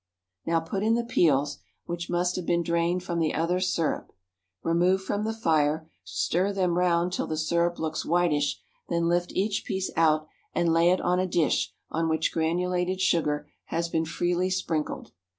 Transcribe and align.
Now 0.47 0.59
put 0.61 0.81
in 0.81 0.95
the 0.95 1.03
peels 1.03 1.59
(which 1.85 2.09
must 2.09 2.35
have 2.35 2.45
been 2.47 2.63
drained 2.63 3.03
from 3.03 3.19
the 3.19 3.35
other 3.35 3.59
syrup); 3.59 4.11
remove 4.63 5.03
from 5.03 5.25
the 5.25 5.31
fire; 5.31 5.91
stir 6.03 6.51
them 6.53 6.75
round 6.75 7.13
till 7.13 7.27
the 7.27 7.37
syrup 7.37 7.77
looks 7.77 8.03
whitish; 8.03 8.59
then 8.89 9.07
lift 9.07 9.31
each 9.33 9.63
piece 9.63 9.91
out 9.95 10.25
and 10.55 10.73
lay 10.73 10.89
it 10.89 11.01
on 11.01 11.19
a 11.19 11.27
dish 11.27 11.75
on 11.91 12.09
which 12.09 12.31
granulated 12.33 12.99
sugar 12.99 13.47
has 13.65 13.89
been 13.89 14.05
freely 14.05 14.49
sprinkled. 14.49 15.11